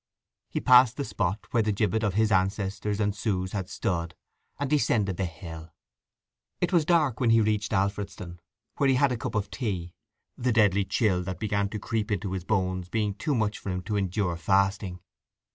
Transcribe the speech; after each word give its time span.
He 0.49 0.59
passed 0.59 0.97
the 0.97 1.05
spot 1.05 1.45
where 1.51 1.61
the 1.61 1.71
gibbet 1.71 2.01
of 2.01 2.15
his 2.15 2.31
ancestor 2.31 2.89
and 2.89 3.15
Sue's 3.15 3.51
had 3.51 3.69
stood, 3.69 4.15
and 4.59 4.67
descended 4.67 5.15
the 5.17 5.27
hill. 5.27 5.71
It 6.59 6.73
was 6.73 6.85
dark 6.85 7.19
when 7.19 7.29
he 7.29 7.39
reached 7.39 7.71
Alfredston, 7.71 8.39
where 8.77 8.89
he 8.89 8.95
had 8.95 9.11
a 9.11 9.15
cup 9.17 9.35
of 9.35 9.51
tea, 9.51 9.93
the 10.35 10.51
deadly 10.51 10.85
chill 10.85 11.21
that 11.25 11.37
began 11.37 11.69
to 11.69 11.77
creep 11.77 12.09
into 12.09 12.31
his 12.31 12.43
bones 12.45 12.89
being 12.89 13.13
too 13.13 13.35
much 13.35 13.59
for 13.59 13.69
him 13.69 13.83
to 13.83 13.95
endure 13.95 14.37
fasting. 14.37 15.01